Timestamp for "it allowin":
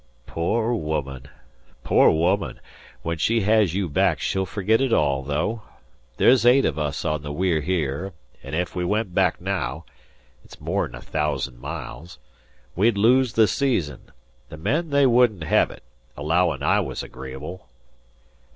15.69-16.63